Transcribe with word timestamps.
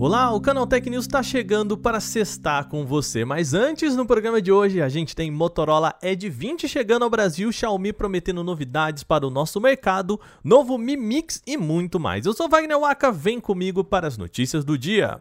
Olá, 0.00 0.32
o 0.32 0.40
Canaltech 0.40 0.88
News 0.88 1.06
está 1.06 1.24
chegando 1.24 1.76
para 1.76 1.98
sextar 1.98 2.68
com 2.68 2.86
você, 2.86 3.24
mas 3.24 3.52
antes 3.52 3.96
no 3.96 4.06
programa 4.06 4.40
de 4.40 4.52
hoje 4.52 4.80
a 4.80 4.88
gente 4.88 5.16
tem 5.16 5.28
Motorola 5.28 5.92
Edge 6.00 6.28
20 6.28 6.68
chegando 6.68 7.02
ao 7.02 7.10
Brasil, 7.10 7.50
Xiaomi 7.50 7.92
prometendo 7.92 8.44
novidades 8.44 9.02
para 9.02 9.26
o 9.26 9.30
nosso 9.30 9.60
mercado, 9.60 10.20
novo 10.44 10.78
Mi 10.78 10.96
Mix 10.96 11.42
e 11.44 11.56
muito 11.56 11.98
mais. 11.98 12.26
Eu 12.26 12.32
sou 12.32 12.48
Wagner 12.48 12.78
Waka, 12.78 13.10
vem 13.10 13.40
comigo 13.40 13.82
para 13.82 14.06
as 14.06 14.16
notícias 14.16 14.64
do 14.64 14.78
dia. 14.78 15.20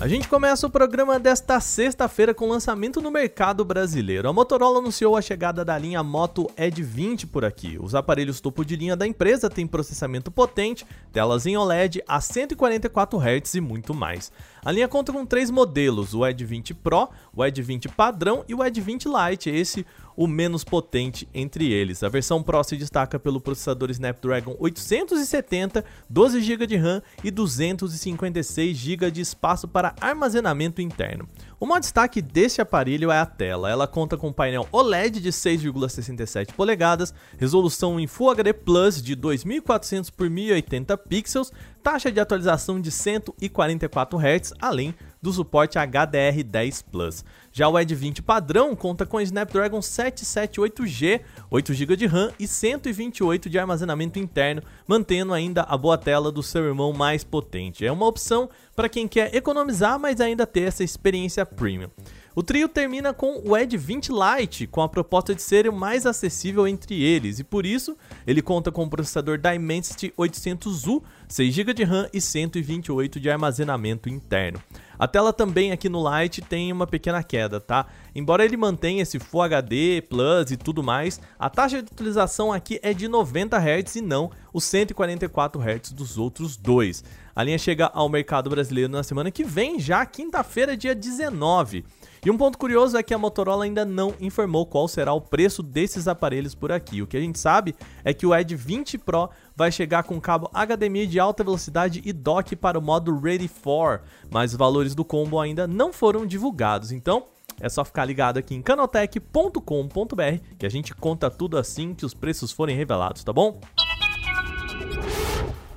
A 0.00 0.08
gente 0.08 0.28
começa 0.28 0.66
o 0.66 0.70
programa 0.70 1.18
desta 1.18 1.60
sexta-feira 1.60 2.32
com 2.32 2.48
lançamento 2.48 3.02
no 3.02 3.10
mercado 3.10 3.62
brasileiro. 3.66 4.30
A 4.30 4.32
Motorola 4.32 4.78
anunciou 4.78 5.14
a 5.14 5.20
chegada 5.20 5.62
da 5.62 5.76
linha 5.76 6.02
Moto 6.02 6.50
Edge 6.56 6.82
20 6.82 7.26
por 7.26 7.44
aqui. 7.44 7.76
Os 7.78 7.94
aparelhos 7.94 8.40
topo 8.40 8.64
de 8.64 8.76
linha 8.76 8.96
da 8.96 9.06
empresa 9.06 9.50
têm 9.50 9.66
processamento 9.66 10.30
potente, 10.30 10.86
telas 11.12 11.44
em 11.44 11.54
OLED 11.54 12.02
a 12.08 12.18
144 12.18 13.18
Hz 13.18 13.54
e 13.56 13.60
muito 13.60 13.92
mais. 13.92 14.32
A 14.64 14.72
linha 14.72 14.88
conta 14.88 15.12
com 15.12 15.26
três 15.26 15.50
modelos: 15.50 16.14
o 16.14 16.26
Edge 16.26 16.46
20 16.46 16.72
Pro, 16.72 17.10
o 17.36 17.44
Edge 17.44 17.60
20 17.60 17.90
padrão 17.90 18.42
e 18.48 18.54
o 18.54 18.64
Edge 18.64 18.80
20 18.80 19.06
Lite. 19.06 19.50
Esse 19.50 19.84
o 20.20 20.26
menos 20.26 20.62
potente 20.62 21.26
entre 21.32 21.72
eles. 21.72 22.02
A 22.02 22.08
versão 22.10 22.42
Pro 22.42 22.62
se 22.62 22.76
destaca 22.76 23.18
pelo 23.18 23.40
processador 23.40 23.90
Snapdragon 23.90 24.54
870, 24.58 25.82
12 26.10 26.42
GB 26.42 26.66
de 26.66 26.76
RAM 26.76 27.00
e 27.24 27.30
256 27.30 28.76
GB 28.76 29.10
de 29.10 29.22
espaço 29.22 29.66
para 29.66 29.94
armazenamento 29.98 30.82
interno. 30.82 31.26
O 31.58 31.64
maior 31.64 31.80
destaque 31.80 32.20
desse 32.20 32.60
aparelho 32.60 33.10
é 33.10 33.18
a 33.18 33.24
tela. 33.24 33.70
Ela 33.70 33.86
conta 33.86 34.18
com 34.18 34.28
um 34.28 34.32
painel 34.32 34.68
OLED 34.70 35.20
de 35.20 35.30
6,67 35.30 36.52
polegadas, 36.52 37.14
resolução 37.38 37.98
em 37.98 38.06
Full 38.06 38.28
HD 38.28 38.52
Plus 38.52 39.02
de 39.02 39.14
2400 39.14 40.10
por 40.10 40.28
1080 40.28 40.98
pixels, 40.98 41.50
taxa 41.82 42.12
de 42.12 42.20
atualização 42.20 42.78
de 42.78 42.90
144 42.90 44.18
Hz, 44.18 44.52
além 44.60 44.94
do 45.22 45.32
suporte 45.32 45.78
HDR10 45.78 46.84
Plus. 46.90 47.24
Já 47.60 47.68
o 47.68 47.78
Edge 47.78 47.94
20 47.94 48.22
padrão 48.22 48.74
conta 48.74 49.04
com 49.04 49.20
Snapdragon 49.20 49.80
778G, 49.80 51.20
8 51.50 51.74
GB 51.74 51.94
de 51.94 52.06
RAM 52.06 52.32
e 52.38 52.48
128 52.48 53.50
de 53.50 53.58
armazenamento 53.58 54.18
interno, 54.18 54.62
mantendo 54.86 55.34
ainda 55.34 55.64
a 55.64 55.76
boa 55.76 55.98
tela 55.98 56.32
do 56.32 56.42
seu 56.42 56.64
irmão 56.64 56.94
mais 56.94 57.22
potente. 57.22 57.84
É 57.84 57.92
uma 57.92 58.06
opção 58.06 58.48
para 58.74 58.88
quem 58.88 59.06
quer 59.06 59.34
economizar, 59.34 59.98
mas 59.98 60.22
ainda 60.22 60.46
ter 60.46 60.62
essa 60.62 60.82
experiência 60.82 61.44
premium. 61.44 61.90
O 62.34 62.42
trio 62.42 62.68
termina 62.68 63.12
com 63.12 63.42
o 63.44 63.56
Edge 63.56 63.76
20 63.76 64.10
Lite, 64.10 64.66
com 64.66 64.80
a 64.80 64.88
proposta 64.88 65.34
de 65.34 65.42
ser 65.42 65.68
o 65.68 65.72
mais 65.72 66.06
acessível 66.06 66.66
entre 66.66 67.02
eles, 67.02 67.40
e 67.40 67.44
por 67.44 67.66
isso 67.66 67.96
ele 68.24 68.40
conta 68.40 68.70
com 68.70 68.84
o 68.84 68.88
processador 68.88 69.36
Dimensity 69.36 70.14
800U, 70.16 71.02
6 71.28 71.52
GB 71.52 71.74
de 71.74 71.84
RAM 71.84 72.08
e 72.12 72.20
128 72.20 73.18
de 73.18 73.28
armazenamento 73.28 74.08
interno. 74.08 74.62
A 74.96 75.08
tela 75.08 75.32
também 75.32 75.72
aqui 75.72 75.88
no 75.88 76.04
Lite 76.08 76.40
tem 76.42 76.70
uma 76.70 76.86
pequena 76.86 77.22
queda, 77.22 77.49
tá? 77.58 77.86
Embora 78.14 78.44
ele 78.44 78.56
mantenha 78.56 79.02
esse 79.02 79.18
Full 79.18 79.42
HD, 79.42 80.02
Plus 80.02 80.50
e 80.50 80.56
tudo 80.56 80.82
mais, 80.82 81.18
a 81.38 81.48
taxa 81.48 81.82
de 81.82 81.88
atualização 81.90 82.52
aqui 82.52 82.78
é 82.82 82.92
de 82.92 83.08
90 83.08 83.56
Hz 83.56 83.96
e 83.96 84.00
não 84.02 84.30
os 84.52 84.64
144 84.64 85.60
Hz 85.60 85.92
dos 85.92 86.18
outros 86.18 86.56
dois. 86.56 87.02
A 87.34 87.42
linha 87.42 87.58
chega 87.58 87.90
ao 87.94 88.08
mercado 88.08 88.50
brasileiro 88.50 88.92
na 88.92 89.02
semana 89.02 89.30
que 89.30 89.44
vem, 89.44 89.80
já 89.80 90.04
quinta-feira, 90.04 90.76
dia 90.76 90.94
19. 90.94 91.84
E 92.22 92.30
um 92.30 92.36
ponto 92.36 92.58
curioso 92.58 92.98
é 92.98 93.02
que 93.02 93.14
a 93.14 93.18
Motorola 93.18 93.64
ainda 93.64 93.82
não 93.82 94.14
informou 94.20 94.66
qual 94.66 94.86
será 94.86 95.14
o 95.14 95.22
preço 95.22 95.62
desses 95.62 96.06
aparelhos 96.06 96.54
por 96.54 96.70
aqui. 96.70 97.00
O 97.00 97.06
que 97.06 97.16
a 97.16 97.20
gente 97.20 97.38
sabe 97.38 97.74
é 98.04 98.12
que 98.12 98.26
o 98.26 98.34
Edge 98.34 98.54
20 98.54 98.98
Pro 98.98 99.30
vai 99.56 99.72
chegar 99.72 100.02
com 100.02 100.20
cabo 100.20 100.50
HDMI 100.52 101.06
de 101.06 101.18
alta 101.18 101.42
velocidade 101.42 102.02
e 102.04 102.12
dock 102.12 102.54
para 102.56 102.78
o 102.78 102.82
modo 102.82 103.18
Ready 103.18 103.48
for, 103.48 104.02
mas 104.30 104.52
os 104.52 104.58
valores 104.58 104.94
do 104.94 105.02
combo 105.02 105.40
ainda 105.40 105.66
não 105.66 105.94
foram 105.94 106.26
divulgados. 106.26 106.92
Então, 106.92 107.24
é 107.60 107.68
só 107.68 107.84
ficar 107.84 108.04
ligado 108.04 108.38
aqui 108.38 108.54
em 108.54 108.62
canaltech.com.br 108.62 110.42
que 110.58 110.66
a 110.66 110.70
gente 110.70 110.94
conta 110.94 111.30
tudo 111.30 111.58
assim 111.58 111.94
que 111.94 112.06
os 112.06 112.14
preços 112.14 112.50
forem 112.50 112.76
revelados, 112.76 113.22
tá 113.22 113.32
bom? 113.32 113.60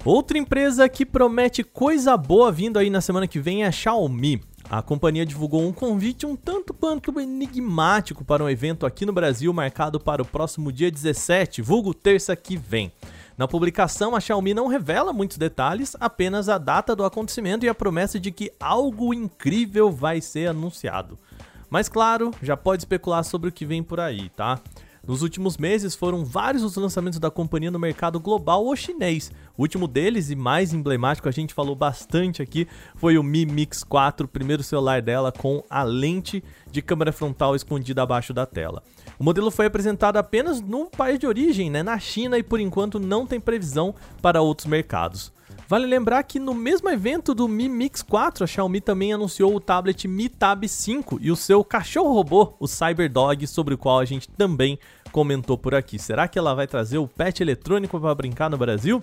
Outra 0.05 0.37
empresa 0.37 0.89
que 0.89 1.05
promete 1.05 1.63
coisa 1.63 2.17
boa 2.17 2.51
vindo 2.51 2.77
aí 2.77 2.89
na 2.89 2.99
semana 2.99 3.27
que 3.27 3.39
vem 3.39 3.63
é 3.63 3.67
a 3.67 3.71
Xiaomi. 3.71 4.41
A 4.69 4.81
companhia 4.81 5.25
divulgou 5.25 5.61
um 5.61 5.71
convite 5.71 6.25
um 6.25 6.35
tanto 6.35 6.73
quanto 6.73 7.19
enigmático 7.19 8.23
para 8.23 8.43
um 8.43 8.49
evento 8.49 8.85
aqui 8.85 9.05
no 9.05 9.13
Brasil 9.13 9.53
marcado 9.53 9.99
para 9.99 10.21
o 10.21 10.25
próximo 10.25 10.71
dia 10.71 10.89
17, 10.89 11.61
vulgo 11.61 11.93
terça 11.93 12.35
que 12.35 12.57
vem. 12.57 12.91
Na 13.37 13.47
publicação, 13.47 14.15
a 14.15 14.19
Xiaomi 14.19 14.53
não 14.53 14.67
revela 14.67 15.11
muitos 15.11 15.37
detalhes, 15.37 15.95
apenas 15.99 16.49
a 16.49 16.57
data 16.57 16.95
do 16.95 17.03
acontecimento 17.03 17.65
e 17.65 17.69
a 17.69 17.73
promessa 17.73 18.19
de 18.19 18.31
que 18.31 18.51
algo 18.59 19.13
incrível 19.13 19.91
vai 19.91 20.21
ser 20.21 20.49
anunciado. 20.49 21.17
Mas 21.73 21.89
claro, 21.89 22.29
já 22.39 22.55
pode 22.55 22.81
especular 22.81 23.23
sobre 23.23 23.49
o 23.49 23.51
que 23.51 23.65
vem 23.65 23.81
por 23.81 23.99
aí, 23.99 24.29
tá? 24.29 24.59
Nos 25.07 25.23
últimos 25.23 25.57
meses 25.57 25.95
foram 25.95 26.23
vários 26.23 26.61
os 26.63 26.75
lançamentos 26.75 27.17
da 27.17 27.31
companhia 27.31 27.71
no 27.71 27.79
mercado 27.79 28.19
global 28.19 28.63
ou 28.63 28.75
chinês. 28.75 29.31
O 29.57 29.63
último 29.63 29.87
deles 29.87 30.29
e 30.29 30.35
mais 30.35 30.71
emblemático, 30.71 31.27
a 31.27 31.31
gente 31.31 31.51
falou 31.51 31.75
bastante 31.75 32.43
aqui, 32.43 32.67
foi 32.93 33.17
o 33.17 33.23
Mi 33.23 33.43
Mix 33.43 33.83
4, 33.83 34.27
o 34.27 34.29
primeiro 34.29 34.61
celular 34.61 35.01
dela 35.01 35.31
com 35.31 35.63
a 35.67 35.81
lente 35.81 36.43
de 36.69 36.79
câmera 36.79 37.11
frontal 37.11 37.55
escondida 37.55 38.03
abaixo 38.03 38.35
da 38.35 38.45
tela. 38.45 38.83
O 39.19 39.23
modelo 39.23 39.51
foi 39.51 39.65
apresentado 39.65 40.17
apenas 40.17 40.61
no 40.61 40.85
país 40.85 41.19
de 41.19 41.27
origem, 41.27 41.69
né, 41.69 41.83
na 41.83 41.99
China, 41.99 42.37
e 42.37 42.43
por 42.43 42.59
enquanto 42.59 42.99
não 42.99 43.25
tem 43.25 43.39
previsão 43.39 43.93
para 44.21 44.41
outros 44.41 44.67
mercados. 44.67 45.31
Vale 45.67 45.87
lembrar 45.87 46.23
que 46.23 46.39
no 46.39 46.53
mesmo 46.53 46.89
evento 46.89 47.33
do 47.33 47.47
Mi 47.47 47.69
Mix 47.69 48.01
4, 48.01 48.43
a 48.43 48.47
Xiaomi 48.47 48.81
também 48.81 49.13
anunciou 49.13 49.55
o 49.55 49.59
tablet 49.59 50.07
Mi 50.07 50.29
Tab 50.29 50.67
5 50.67 51.19
e 51.21 51.31
o 51.31 51.35
seu 51.35 51.63
cachorro 51.63 52.13
robô, 52.13 52.53
o 52.59 52.67
CyberDog, 52.67 53.47
sobre 53.47 53.73
o 53.73 53.77
qual 53.77 53.99
a 53.99 54.05
gente 54.05 54.27
também 54.29 54.77
comentou 55.11 55.57
por 55.57 55.73
aqui. 55.73 55.97
Será 55.97 56.27
que 56.27 56.37
ela 56.37 56.53
vai 56.53 56.67
trazer 56.67 56.97
o 56.97 57.07
pet 57.07 57.41
eletrônico 57.41 57.99
para 57.99 58.13
brincar 58.13 58.49
no 58.49 58.57
Brasil? 58.57 59.01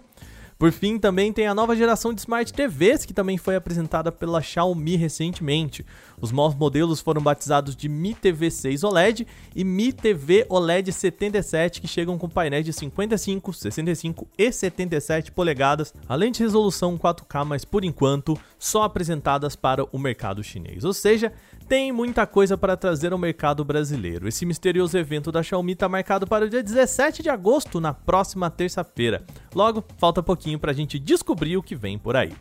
Por 0.60 0.72
fim, 0.72 0.98
também 0.98 1.32
tem 1.32 1.46
a 1.46 1.54
nova 1.54 1.74
geração 1.74 2.12
de 2.12 2.20
Smart 2.20 2.52
TVs, 2.52 3.06
que 3.06 3.14
também 3.14 3.38
foi 3.38 3.56
apresentada 3.56 4.12
pela 4.12 4.42
Xiaomi 4.42 4.94
recentemente. 4.94 5.86
Os 6.20 6.30
novos 6.32 6.54
modelos 6.54 7.00
foram 7.00 7.22
batizados 7.22 7.74
de 7.74 7.88
Mi 7.88 8.14
TV 8.14 8.50
6 8.50 8.84
OLED 8.84 9.26
e 9.56 9.64
Mi 9.64 9.90
TV 9.90 10.44
OLED 10.50 10.92
77, 10.92 11.80
que 11.80 11.88
chegam 11.88 12.18
com 12.18 12.28
painéis 12.28 12.66
de 12.66 12.74
55, 12.74 13.54
65 13.54 14.28
e 14.36 14.52
77 14.52 15.32
polegadas, 15.32 15.94
além 16.06 16.30
de 16.30 16.42
resolução 16.42 16.98
4K, 16.98 17.42
mas 17.46 17.64
por 17.64 17.82
enquanto 17.82 18.38
só 18.58 18.82
apresentadas 18.82 19.56
para 19.56 19.86
o 19.90 19.98
mercado 19.98 20.44
chinês. 20.44 20.84
Ou 20.84 20.92
seja, 20.92 21.32
tem 21.70 21.92
muita 21.92 22.26
coisa 22.26 22.58
para 22.58 22.76
trazer 22.76 23.12
ao 23.12 23.18
mercado 23.18 23.64
brasileiro. 23.64 24.26
Esse 24.26 24.44
misterioso 24.44 24.98
evento 24.98 25.30
da 25.30 25.40
Xiaomi 25.40 25.74
está 25.74 25.88
marcado 25.88 26.26
para 26.26 26.44
o 26.44 26.50
dia 26.50 26.64
17 26.64 27.22
de 27.22 27.30
agosto, 27.30 27.80
na 27.80 27.94
próxima 27.94 28.50
terça-feira. 28.50 29.22
Logo, 29.54 29.84
falta 29.96 30.20
pouquinho 30.20 30.58
para 30.58 30.72
a 30.72 30.74
gente 30.74 30.98
descobrir 30.98 31.56
o 31.56 31.62
que 31.62 31.76
vem 31.76 31.96
por 31.96 32.16
aí. 32.16 32.32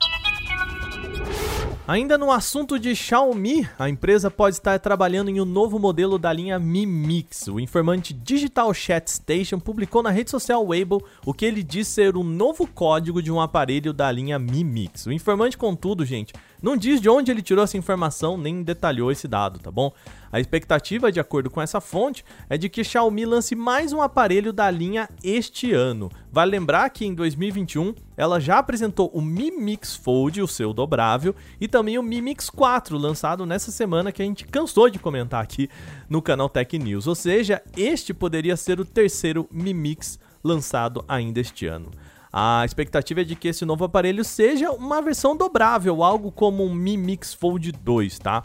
Ainda 1.87 2.17
no 2.17 2.31
assunto 2.31 2.79
de 2.79 2.95
Xiaomi, 2.95 3.69
a 3.77 3.87
empresa 3.87 4.31
pode 4.31 4.55
estar 4.55 4.79
trabalhando 4.79 5.29
em 5.29 5.39
um 5.39 5.45
novo 5.45 5.77
modelo 5.77 6.17
da 6.17 6.33
linha 6.33 6.57
Mi 6.57 6.87
Mix. 6.87 7.47
O 7.47 7.59
informante 7.59 8.15
Digital 8.15 8.73
Chat 8.73 9.09
Station 9.09 9.59
publicou 9.59 10.01
na 10.01 10.09
rede 10.09 10.31
social 10.31 10.65
Weibo 10.65 11.03
o 11.23 11.35
que 11.35 11.45
ele 11.45 11.61
diz 11.61 11.87
ser 11.87 12.17
o 12.17 12.23
novo 12.23 12.65
código 12.65 13.21
de 13.21 13.31
um 13.31 13.39
aparelho 13.39 13.93
da 13.93 14.11
linha 14.11 14.39
Mi 14.39 14.63
Mix. 14.63 15.05
O 15.05 15.11
informante, 15.11 15.55
contudo, 15.55 16.03
gente, 16.03 16.33
não 16.61 16.75
diz 16.75 16.99
de 16.99 17.09
onde 17.09 17.31
ele 17.31 17.41
tirou 17.41 17.63
essa 17.63 17.77
informação 17.77 18.37
nem 18.37 18.61
detalhou 18.61 19.11
esse 19.11 19.27
dado, 19.27 19.59
tá 19.59 19.71
bom? 19.71 19.91
A 20.31 20.39
expectativa, 20.39 21.11
de 21.11 21.19
acordo 21.19 21.49
com 21.49 21.61
essa 21.61 21.81
fonte, 21.81 22.23
é 22.49 22.57
de 22.57 22.69
que 22.69 22.83
Xiaomi 22.83 23.25
lance 23.25 23.55
mais 23.55 23.91
um 23.91 24.01
aparelho 24.01 24.53
da 24.53 24.69
linha 24.69 25.09
este 25.23 25.73
ano. 25.73 26.11
Vale 26.31 26.51
lembrar 26.51 26.89
que 26.89 27.05
em 27.05 27.15
2021 27.15 27.95
ela 28.15 28.39
já 28.39 28.59
apresentou 28.59 29.09
o 29.13 29.21
Mi 29.21 29.49
Mix 29.49 29.95
Fold, 29.95 30.41
o 30.41 30.47
seu 30.47 30.71
dobrável, 30.71 31.33
e 31.59 31.67
também 31.67 31.97
o 31.97 32.03
Mi 32.03 32.21
Mix 32.21 32.49
4, 32.49 32.97
lançado 32.97 33.45
nessa 33.45 33.71
semana 33.71 34.11
que 34.11 34.21
a 34.21 34.25
gente 34.25 34.45
cansou 34.45 34.89
de 34.89 34.99
comentar 34.99 35.41
aqui 35.41 35.69
no 36.07 36.21
canal 36.21 36.47
Tech 36.47 36.77
News. 36.77 37.07
Ou 37.07 37.15
seja, 37.15 37.61
este 37.75 38.13
poderia 38.13 38.55
ser 38.55 38.79
o 38.79 38.85
terceiro 38.85 39.47
Mi 39.51 39.73
Mix 39.73 40.19
lançado 40.43 41.03
ainda 41.07 41.39
este 41.39 41.65
ano. 41.65 41.89
A 42.31 42.63
expectativa 42.63 43.21
é 43.21 43.23
de 43.23 43.35
que 43.35 43.47
esse 43.47 43.65
novo 43.65 43.83
aparelho 43.85 44.23
seja 44.23 44.71
uma 44.71 45.01
versão 45.01 45.35
dobrável, 45.35 46.03
algo 46.03 46.31
como 46.31 46.63
um 46.63 46.73
Mi 46.73 46.95
Mix 46.95 47.33
Fold 47.33 47.71
2, 47.71 48.19
tá? 48.19 48.43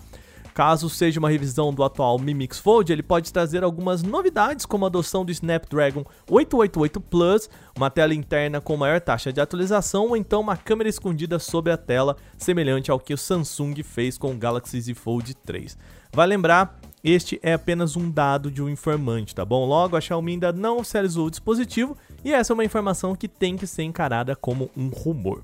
Caso 0.55 0.89
seja 0.89 1.19
uma 1.19 1.29
revisão 1.29 1.75
do 1.75 1.83
atual 1.83 2.19
Mi 2.19 2.33
Mix 2.33 2.61
Fold, 2.61 2.91
ele 2.91 3.03
pode 3.03 3.33
trazer 3.33 3.65
algumas 3.65 4.03
novidades, 4.03 4.65
como 4.65 4.85
a 4.85 4.89
adoção 4.89 5.25
do 5.25 5.33
Snapdragon 5.33 6.05
888 6.31 7.01
Plus, 7.01 7.51
uma 7.77 7.91
tela 7.91 8.15
interna 8.15 8.61
com 8.61 8.77
maior 8.77 9.01
taxa 9.01 9.33
de 9.33 9.41
atualização 9.41 10.09
ou 10.11 10.17
então 10.17 10.41
uma 10.41 10.57
câmera 10.57 10.89
escondida 10.89 11.39
sobre 11.39 11.73
a 11.73 11.77
tela, 11.77 12.17
semelhante 12.39 12.91
ao 12.91 13.01
que 13.01 13.13
o 13.13 13.19
Samsung 13.19 13.83
fez 13.83 14.17
com 14.17 14.31
o 14.31 14.37
Galaxy 14.37 14.81
Z 14.81 14.95
Fold 14.95 15.35
3. 15.35 15.77
Vai 16.13 16.27
lembrar 16.29 16.79
este 17.05 17.39
é 17.43 17.53
apenas 17.53 17.97
um 17.97 18.11
dado 18.11 18.51
de 18.51 18.63
um 18.63 18.69
informante, 18.69 19.35
tá 19.35 19.45
bom? 19.45 19.67
Logo, 19.67 19.95
a 19.95 20.01
Xiaomi 20.01 20.33
ainda 20.33 20.53
não 20.53 20.79
oficializou 20.79 21.27
o 21.27 21.31
dispositivo 21.31 21.95
e 22.25 22.33
essa 22.33 22.53
é 22.53 22.55
uma 22.55 22.65
informação 22.65 23.15
que 23.15 23.29
tem 23.29 23.57
que 23.57 23.67
ser 23.67 23.83
encarada 23.83 24.35
como 24.35 24.71
um 24.77 24.89
rumor. 24.89 25.43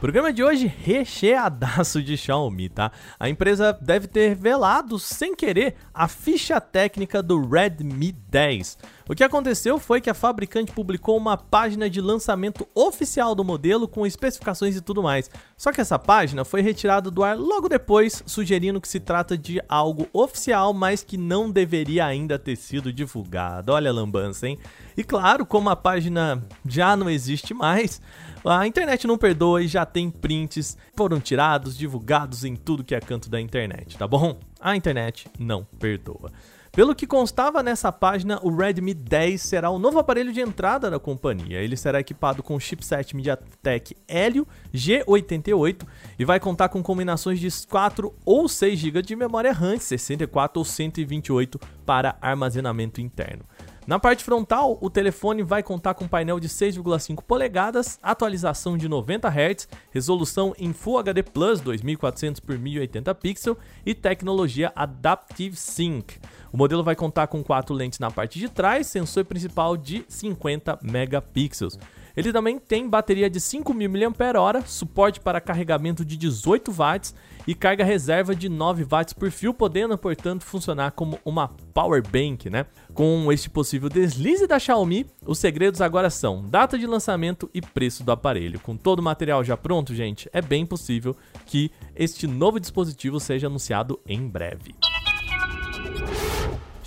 Programa 0.00 0.32
de 0.32 0.42
hoje 0.42 0.66
recheadaço 0.66 2.02
de 2.02 2.16
Xiaomi, 2.16 2.70
tá? 2.70 2.90
A 3.18 3.28
empresa 3.28 3.78
deve 3.82 4.06
ter 4.06 4.30
revelado 4.30 4.98
sem 4.98 5.36
querer 5.36 5.74
a 5.92 6.08
ficha 6.08 6.58
técnica 6.58 7.22
do 7.22 7.46
Redmi 7.46 8.10
10. 8.10 8.78
O 9.10 9.14
que 9.14 9.22
aconteceu 9.22 9.78
foi 9.78 10.00
que 10.00 10.08
a 10.08 10.14
fabricante 10.14 10.72
publicou 10.72 11.18
uma 11.18 11.36
página 11.36 11.90
de 11.90 12.00
lançamento 12.00 12.66
oficial 12.74 13.34
do 13.34 13.44
modelo 13.44 13.86
com 13.86 14.06
especificações 14.06 14.74
e 14.74 14.80
tudo 14.80 15.02
mais. 15.02 15.30
Só 15.54 15.70
que 15.70 15.82
essa 15.82 15.98
página 15.98 16.46
foi 16.46 16.62
retirada 16.62 17.10
do 17.10 17.22
ar 17.22 17.36
logo 17.36 17.68
depois, 17.68 18.22
sugerindo 18.24 18.80
que 18.80 18.88
se 18.88 19.00
trata 19.00 19.36
de 19.36 19.60
algo 19.68 20.08
oficial, 20.14 20.72
mas 20.72 21.02
que 21.02 21.18
não 21.18 21.50
deveria 21.50 22.06
ainda 22.06 22.38
ter 22.38 22.56
sido 22.56 22.90
divulgado. 22.90 23.72
Olha 23.72 23.90
a 23.90 23.92
lambança, 23.92 24.48
hein? 24.48 24.58
E 24.96 25.04
claro, 25.04 25.44
como 25.44 25.68
a 25.68 25.76
página 25.76 26.42
já 26.64 26.96
não 26.96 27.10
existe 27.10 27.52
mais, 27.52 28.00
a 28.44 28.66
internet 28.66 29.06
não 29.06 29.18
perdoa 29.18 29.62
e 29.62 29.68
já 29.68 29.84
tem 29.90 30.10
prints, 30.10 30.76
foram 30.96 31.20
tirados, 31.20 31.76
divulgados 31.76 32.44
em 32.44 32.56
tudo 32.56 32.84
que 32.84 32.94
é 32.94 33.00
canto 33.00 33.28
da 33.28 33.40
internet, 33.40 33.98
tá 33.98 34.06
bom? 34.06 34.38
A 34.60 34.76
internet 34.76 35.28
não 35.38 35.64
perdoa. 35.78 36.30
Pelo 36.72 36.94
que 36.94 37.04
constava 37.04 37.64
nessa 37.64 37.90
página, 37.90 38.38
o 38.44 38.54
Redmi 38.54 38.94
10 38.94 39.42
será 39.42 39.70
o 39.70 39.78
novo 39.78 39.98
aparelho 39.98 40.32
de 40.32 40.40
entrada 40.40 40.88
da 40.88 41.00
companhia. 41.00 41.58
Ele 41.58 41.76
será 41.76 41.98
equipado 41.98 42.44
com 42.44 42.54
o 42.54 42.60
chipset 42.60 43.14
MediaTek 43.16 43.96
Helio 44.06 44.46
G88 44.72 45.82
e 46.16 46.24
vai 46.24 46.38
contar 46.38 46.68
com 46.68 46.80
combinações 46.80 47.40
de 47.40 47.48
4 47.66 48.14
ou 48.24 48.48
6 48.48 48.78
GB 48.78 49.02
de 49.02 49.16
memória 49.16 49.52
RAM, 49.52 49.78
64 49.78 50.60
ou 50.60 50.64
128 50.64 51.58
para 51.84 52.16
armazenamento 52.20 53.00
interno. 53.00 53.44
Na 53.90 53.98
parte 53.98 54.22
frontal, 54.22 54.78
o 54.80 54.88
telefone 54.88 55.42
vai 55.42 55.64
contar 55.64 55.94
com 55.94 56.06
painel 56.06 56.38
de 56.38 56.48
6,5 56.48 57.24
polegadas, 57.24 57.98
atualização 58.00 58.78
de 58.78 58.88
90 58.88 59.28
Hz, 59.28 59.66
resolução 59.90 60.54
em 60.56 60.72
Full 60.72 60.98
HD 60.98 61.24
Plus 61.24 61.60
2400 61.60 62.38
por 62.38 62.56
1080 62.56 63.12
pixels 63.16 63.58
e 63.84 63.92
tecnologia 63.92 64.70
Adaptive 64.76 65.56
Sync. 65.56 66.20
O 66.52 66.56
modelo 66.56 66.82
vai 66.82 66.96
contar 66.96 67.26
com 67.28 67.42
quatro 67.42 67.74
lentes 67.74 67.98
na 67.98 68.10
parte 68.10 68.38
de 68.38 68.48
trás, 68.48 68.86
sensor 68.86 69.24
principal 69.24 69.76
de 69.76 70.04
50 70.08 70.78
megapixels. 70.82 71.78
Ele 72.16 72.32
também 72.32 72.58
tem 72.58 72.88
bateria 72.88 73.30
de 73.30 73.38
5.000 73.38 73.88
mAh, 73.88 74.62
suporte 74.66 75.20
para 75.20 75.40
carregamento 75.40 76.04
de 76.04 76.16
18 76.16 76.72
watts 76.72 77.14
e 77.46 77.54
carga 77.54 77.84
reserva 77.84 78.34
de 78.34 78.48
9 78.48 78.84
watts 78.84 79.14
por 79.14 79.30
fio, 79.30 79.54
podendo, 79.54 79.96
portanto, 79.96 80.44
funcionar 80.44 80.90
como 80.92 81.18
uma 81.24 81.48
power 81.72 82.02
bank, 82.02 82.50
né? 82.50 82.66
Com 82.92 83.30
este 83.32 83.48
possível 83.48 83.88
deslize 83.88 84.46
da 84.46 84.58
Xiaomi, 84.58 85.06
os 85.24 85.38
segredos 85.38 85.80
agora 85.80 86.10
são 86.10 86.44
data 86.44 86.78
de 86.78 86.86
lançamento 86.86 87.48
e 87.54 87.62
preço 87.62 88.02
do 88.02 88.12
aparelho. 88.12 88.60
Com 88.60 88.76
todo 88.76 88.98
o 88.98 89.02
material 89.02 89.44
já 89.44 89.56
pronto, 89.56 89.94
gente, 89.94 90.28
é 90.32 90.42
bem 90.42 90.66
possível 90.66 91.16
que 91.46 91.70
este 91.94 92.26
novo 92.26 92.58
dispositivo 92.58 93.20
seja 93.20 93.46
anunciado 93.46 94.00
em 94.06 94.26
breve. 94.26 94.74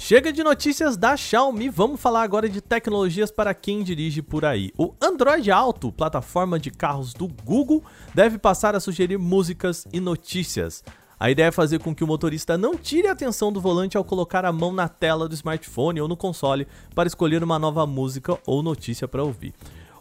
Chega 0.06 0.34
de 0.34 0.44
notícias 0.44 0.98
da 0.98 1.16
Xiaomi, 1.16 1.70
vamos 1.70 1.98
falar 1.98 2.24
agora 2.24 2.50
de 2.50 2.60
tecnologias 2.60 3.32
para 3.32 3.54
quem 3.54 3.82
dirige 3.82 4.22
por 4.22 4.44
aí. 4.44 4.70
O 4.78 4.94
Android 5.02 5.50
Auto, 5.50 5.94
plataforma 5.94 6.60
de 6.60 6.72
carros 6.72 7.14
do 7.14 7.26
Google, 7.26 7.82
deve 8.14 8.38
passar 8.38 8.76
a 8.76 8.82
sugerir 8.82 9.18
músicas 9.18 9.88
e 9.94 10.02
notícias. 10.02 10.84
A 11.18 11.32
ideia 11.32 11.48
é 11.48 11.52
fazer 11.54 11.80
com 11.80 11.96
que 11.96 12.04
o 12.04 12.08
motorista 12.08 12.58
não 12.58 12.76
tire 12.76 13.08
a 13.08 13.14
atenção 13.14 13.50
do 13.50 13.62
volante 13.62 13.96
ao 13.96 14.04
colocar 14.04 14.44
a 14.44 14.52
mão 14.52 14.74
na 14.74 14.90
tela 14.90 15.30
do 15.30 15.36
smartphone 15.36 16.02
ou 16.02 16.08
no 16.10 16.18
console 16.18 16.68
para 16.94 17.08
escolher 17.08 17.42
uma 17.42 17.58
nova 17.58 17.88
música 17.88 18.38
ou 18.46 18.62
notícia 18.62 19.08
para 19.08 19.24
ouvir. 19.24 19.54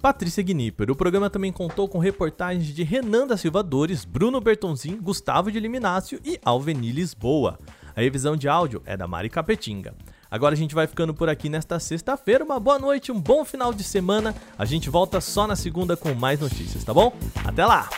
Patrícia 0.00 0.42
Gnipper. 0.42 0.90
O 0.90 0.96
programa 0.96 1.28
também 1.28 1.52
contou 1.52 1.88
com 1.88 1.98
reportagens 1.98 2.66
de 2.66 2.82
Renan 2.82 3.26
da 3.26 3.36
Silva 3.36 3.62
Dores, 3.62 4.04
Bruno 4.04 4.40
Bertonzin, 4.40 4.96
Gustavo 4.96 5.50
de 5.50 5.58
Liminácio 5.58 6.20
e 6.24 6.38
Alveni 6.44 6.92
Lisboa. 6.92 7.58
A 7.96 8.00
revisão 8.00 8.36
de 8.36 8.48
áudio 8.48 8.82
é 8.84 8.96
da 8.96 9.06
Mari 9.06 9.28
Capetinga. 9.28 9.94
Agora 10.30 10.54
a 10.54 10.56
gente 10.56 10.74
vai 10.74 10.86
ficando 10.86 11.14
por 11.14 11.28
aqui 11.28 11.48
nesta 11.48 11.78
sexta-feira. 11.78 12.44
Uma 12.44 12.58
boa 12.58 12.78
noite, 12.78 13.12
um 13.12 13.20
bom 13.20 13.44
final 13.44 13.72
de 13.72 13.84
semana. 13.84 14.34
A 14.58 14.64
gente 14.64 14.90
volta 14.90 15.20
só 15.20 15.46
na 15.46 15.54
segunda 15.54 15.96
com 15.96 16.12
mais 16.12 16.40
notícias, 16.40 16.82
tá 16.82 16.92
bom? 16.92 17.16
Até 17.44 17.64
lá! 17.64 17.88